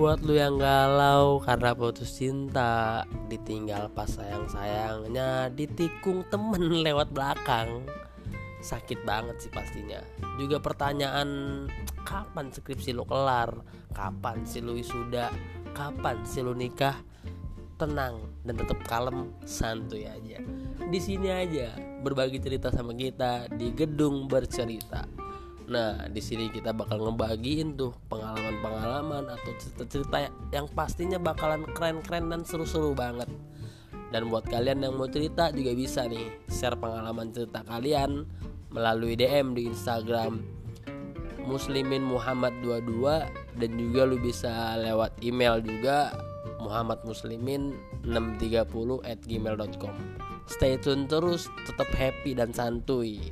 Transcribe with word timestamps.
Buat 0.00 0.24
lu 0.24 0.32
yang 0.32 0.56
galau 0.56 1.44
karena 1.44 1.76
putus 1.76 2.16
cinta 2.16 3.04
Ditinggal 3.28 3.92
pas 3.92 4.08
sayang-sayangnya 4.08 5.52
Ditikung 5.52 6.24
temen 6.32 6.72
lewat 6.88 7.12
belakang. 7.12 7.84
Sakit 8.64 9.04
banget 9.04 9.36
sih 9.44 9.52
pastinya. 9.52 10.00
Juga 10.40 10.56
pertanyaan 10.56 11.28
Kapan 12.00 12.48
skripsi 12.48 12.96
lu 12.96 13.04
kelar? 13.04 13.52
Kapan 13.92 14.40
sih 14.48 14.64
lu 14.64 14.80
wisuda? 14.80 15.28
Kapan 15.76 16.24
sih 16.24 16.40
lu 16.40 16.56
nikah? 16.56 16.96
Tenang 17.76 18.24
dan 18.48 18.56
tetap 18.56 18.80
kalem 18.88 19.36
Santuy 19.44 20.08
aja. 20.08 20.40
Di 20.80 20.96
sini 20.96 21.28
aja 21.28 21.76
berbagi 22.00 22.40
cerita 22.40 22.72
sama 22.72 22.96
kita 22.96 23.52
Di 23.52 23.68
gedung 23.76 24.32
bercerita. 24.32 25.04
Nah, 25.70 26.10
di 26.10 26.18
sini 26.18 26.48
kita 26.48 26.74
bakal 26.74 26.98
ngebagiin 27.04 27.78
tuh 27.78 27.94
pengalaman-pengalaman 28.58 29.24
atau 29.30 29.50
cerita-cerita 29.54 30.26
yang 30.50 30.66
pastinya 30.74 31.18
bakalan 31.22 31.62
keren-keren 31.70 32.26
dan 32.34 32.42
seru-seru 32.42 32.90
banget. 32.98 33.30
Dan 34.10 34.26
buat 34.26 34.42
kalian 34.50 34.82
yang 34.82 34.98
mau 34.98 35.06
cerita 35.06 35.54
juga 35.54 35.70
bisa 35.70 36.10
nih 36.10 36.26
share 36.50 36.74
pengalaman 36.74 37.30
cerita 37.30 37.62
kalian 37.62 38.26
melalui 38.74 39.14
DM 39.14 39.54
di 39.54 39.70
Instagram 39.70 40.42
Muslimin 41.46 42.02
Muhammad 42.02 42.50
22 42.62 43.06
dan 43.62 43.70
juga 43.78 44.00
lu 44.06 44.18
bisa 44.18 44.74
lewat 44.82 45.14
email 45.22 45.62
juga 45.62 46.10
muhammadmuslimin 46.58 47.74
630 48.02 49.06
at 49.06 49.18
gmail.com 49.24 49.94
Stay 50.50 50.74
tune 50.82 51.06
terus, 51.06 51.46
tetap 51.62 51.86
happy 51.94 52.34
dan 52.34 52.50
santuy. 52.50 53.22